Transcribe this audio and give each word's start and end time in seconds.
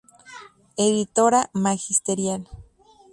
Editora 0.77 1.51
Magisterial. 1.53 2.49